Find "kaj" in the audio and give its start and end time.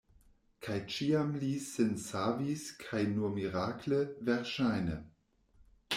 0.67-0.77, 2.87-3.05